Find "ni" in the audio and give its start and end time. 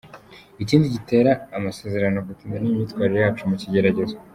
2.59-2.67